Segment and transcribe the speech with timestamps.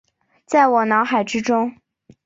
[0.47, 1.77] 在我脑海之中